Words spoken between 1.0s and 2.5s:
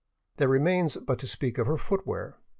to speak of her footwear.